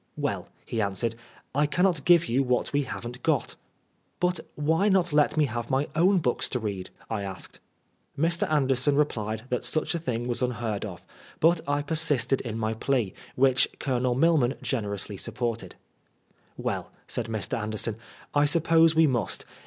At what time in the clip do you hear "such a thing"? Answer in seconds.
9.63-10.27